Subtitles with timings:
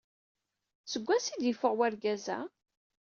[0.91, 2.39] Seg wansi ay d-yeffeɣ wergaz-a?